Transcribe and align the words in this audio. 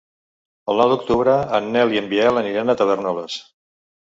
El 0.73 0.79
nou 0.81 0.93
d'octubre 0.93 1.35
en 1.57 1.67
Nel 1.75 1.93
i 1.97 2.01
en 2.01 2.09
Biel 2.15 2.41
aniran 2.43 2.75
a 2.77 2.79
Tavèrnoles. 2.81 3.39